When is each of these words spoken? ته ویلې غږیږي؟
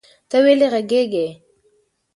ته 0.29 0.37
ویلې 0.43 0.67
غږیږي؟ 0.73 1.27